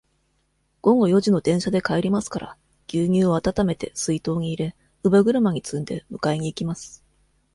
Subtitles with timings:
[0.81, 2.57] 午後四時の電車で帰りますから、
[2.87, 7.03] 牛乳をあたためて、水筒に入れ、乳母車に積んで、迎えに行きます。